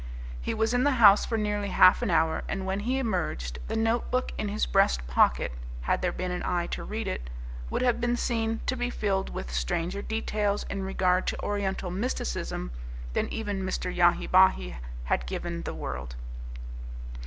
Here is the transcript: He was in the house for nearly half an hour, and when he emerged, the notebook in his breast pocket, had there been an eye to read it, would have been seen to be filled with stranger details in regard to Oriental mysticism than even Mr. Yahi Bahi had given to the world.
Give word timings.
He 0.41 0.55
was 0.55 0.73
in 0.73 0.83
the 0.83 0.93
house 0.97 1.25
for 1.27 1.37
nearly 1.37 1.67
half 1.69 2.01
an 2.01 2.09
hour, 2.09 2.41
and 2.49 2.65
when 2.65 2.79
he 2.79 2.97
emerged, 2.97 3.59
the 3.67 3.75
notebook 3.75 4.31
in 4.35 4.47
his 4.49 4.65
breast 4.65 5.05
pocket, 5.05 5.51
had 5.81 6.01
there 6.01 6.11
been 6.11 6.31
an 6.31 6.41
eye 6.43 6.65
to 6.71 6.83
read 6.83 7.07
it, 7.07 7.29
would 7.69 7.83
have 7.83 8.01
been 8.01 8.15
seen 8.17 8.61
to 8.65 8.75
be 8.75 8.89
filled 8.89 9.29
with 9.29 9.53
stranger 9.53 10.01
details 10.01 10.65
in 10.71 10.81
regard 10.81 11.27
to 11.27 11.43
Oriental 11.43 11.91
mysticism 11.91 12.71
than 13.13 13.31
even 13.31 13.61
Mr. 13.61 13.95
Yahi 13.95 14.25
Bahi 14.25 14.75
had 15.03 15.27
given 15.27 15.59
to 15.61 15.69
the 15.69 15.75
world. 15.77 16.15